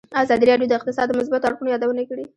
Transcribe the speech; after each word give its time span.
ازادي 0.23 0.45
راډیو 0.51 0.69
د 0.69 0.73
اقتصاد 0.79 1.05
د 1.09 1.17
مثبتو 1.19 1.47
اړخونو 1.47 1.71
یادونه 1.73 2.01
کړې. 2.09 2.25